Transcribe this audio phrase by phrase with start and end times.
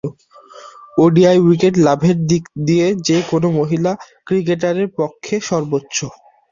[0.97, 3.91] ODI wicket লাভের দিক দিয়ে যে-কোন মহিলা
[4.27, 5.97] ক্রিকেটারের পক্ষে সর্বোচ্চ।